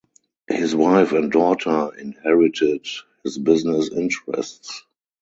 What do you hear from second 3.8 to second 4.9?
interests.